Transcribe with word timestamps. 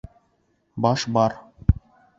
Баш 0.87 1.05
бар. 1.19 1.39